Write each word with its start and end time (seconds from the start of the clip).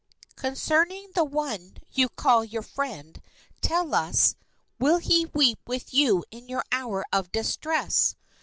Concerning 0.35 1.11
the 1.13 1.23
one 1.23 1.77
you 1.91 2.09
call 2.09 2.43
your 2.43 2.63
friend, 2.63 3.21
tell 3.61 3.93
us, 3.93 4.33
will 4.79 4.97
he 4.97 5.27
weep 5.27 5.59
with 5.67 5.93
you 5.93 6.25
in 6.31 6.49
your 6.49 6.63
hours 6.71 7.05
of 7.13 7.31
distress? 7.31 8.15